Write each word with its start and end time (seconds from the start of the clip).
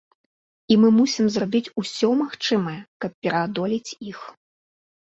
І 0.75 0.77
мы 0.83 0.89
мусім 0.99 1.25
зрабіць 1.35 1.71
усё 1.83 2.09
магчымае, 2.23 2.77
каб 3.07 3.11
пераадолець 3.25 3.97
іх. 4.15 4.19